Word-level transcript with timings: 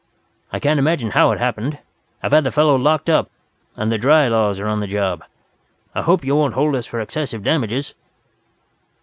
"I 0.51 0.59
can't 0.59 0.79
imagine 0.79 1.11
how 1.11 1.29
it 1.31 1.37
happened. 1.37 1.77
I've 2.23 2.31
had 2.31 2.43
the 2.43 2.49
fellow 2.49 2.75
locked 2.75 3.07
up, 3.07 3.29
and 3.75 3.91
the 3.91 3.99
'dry 3.99 4.27
laws' 4.29 4.59
are 4.59 4.65
on 4.65 4.79
the 4.79 4.87
job. 4.87 5.23
I 5.93 6.01
hope 6.01 6.25
you 6.25 6.35
won't 6.35 6.55
hold 6.55 6.73
us 6.75 6.87
for 6.87 6.99
excessive 6.99 7.43
damages." 7.43 7.93